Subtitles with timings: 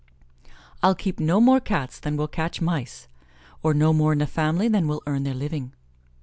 [0.81, 3.07] "I'll keep no more Cats than will catch mice;"
[3.61, 5.73] or no more in family than will earn their living.